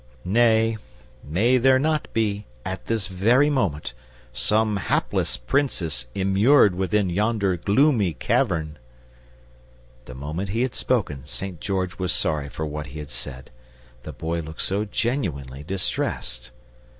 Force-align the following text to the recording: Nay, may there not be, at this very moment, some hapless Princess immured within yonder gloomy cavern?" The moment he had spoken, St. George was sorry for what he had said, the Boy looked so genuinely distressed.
Nay, 0.25 0.79
may 1.23 1.59
there 1.59 1.77
not 1.77 2.11
be, 2.11 2.47
at 2.65 2.87
this 2.87 3.05
very 3.05 3.51
moment, 3.51 3.93
some 4.33 4.77
hapless 4.77 5.37
Princess 5.37 6.07
immured 6.15 6.73
within 6.73 7.07
yonder 7.11 7.55
gloomy 7.55 8.13
cavern?" 8.15 8.79
The 10.05 10.15
moment 10.15 10.49
he 10.49 10.63
had 10.63 10.73
spoken, 10.73 11.23
St. 11.27 11.61
George 11.61 11.99
was 11.99 12.11
sorry 12.11 12.49
for 12.49 12.65
what 12.65 12.87
he 12.87 12.97
had 12.97 13.11
said, 13.11 13.51
the 14.01 14.11
Boy 14.11 14.39
looked 14.39 14.63
so 14.63 14.85
genuinely 14.85 15.61
distressed. 15.61 16.49